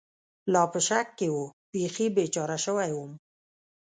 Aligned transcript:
لا 0.53 0.63
په 0.71 0.79
شک 0.87 1.07
کې 1.17 1.27
و، 1.35 1.39
بېخي 1.71 2.07
بېچاره 2.15 2.57
شوی 2.65 2.91
ووم. 2.93 3.11